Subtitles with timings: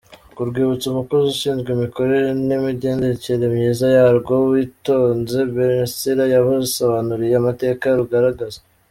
[0.35, 8.59] Ku rwibutso, umukozi ushinzwe imikorere n’imigendekere myiza yarwo, Uwitonze Bellancilla, yabasobanuriye amateka rugaragaza.